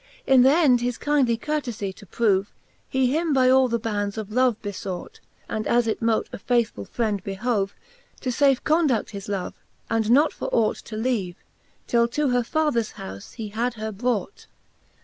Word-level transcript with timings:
In 0.25 0.41
th'end 0.41 0.81
his 0.81 0.97
kyndly 0.97 1.37
courtefie 1.37 1.93
to 1.97 2.07
prove, 2.07 2.51
He 2.89 3.15
him 3.15 3.33
by 3.33 3.51
all 3.51 3.67
the 3.67 3.77
bands 3.77 4.17
of 4.17 4.31
love 4.31 4.59
befought, 4.63 5.19
^ 5.23 5.27
And 5.47 5.67
as 5.67 5.85
it 5.85 6.01
mote 6.01 6.27
a 6.33 6.39
faithfuU 6.39 6.87
friend 6.89 7.23
behove, 7.23 7.75
To 8.21 8.29
iafecondu6i: 8.29 9.11
his 9.11 9.29
love, 9.29 9.53
and 9.91 10.09
not 10.09 10.33
for 10.33 10.49
ought 10.51 10.77
To 10.77 10.97
leave, 10.97 11.35
till 11.85 12.07
to 12.07 12.29
her 12.29 12.43
fathers 12.43 12.93
houfe 12.93 13.33
he 13.35 13.49
had 13.49 13.75
her 13.75 13.91
brought. 13.91 14.47